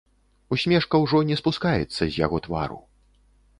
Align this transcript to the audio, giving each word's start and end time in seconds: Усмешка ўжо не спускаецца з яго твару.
Усмешка 0.55 1.01
ўжо 1.03 1.21
не 1.29 1.37
спускаецца 1.43 1.95
з 2.07 2.11
яго 2.25 2.43
твару. 2.51 2.83